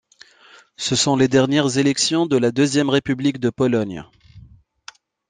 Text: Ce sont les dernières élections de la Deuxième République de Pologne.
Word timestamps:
Ce 0.77 0.95
sont 0.95 1.15
les 1.15 1.27
dernières 1.27 1.77
élections 1.77 2.25
de 2.25 2.35
la 2.35 2.49
Deuxième 2.51 2.89
République 2.89 3.39
de 3.39 3.51
Pologne. 3.51 4.03